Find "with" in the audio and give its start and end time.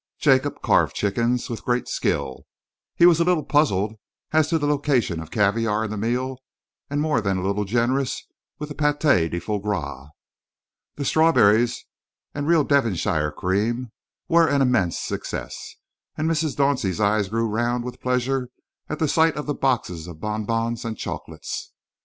1.47-1.63, 8.57-8.69, 17.83-18.01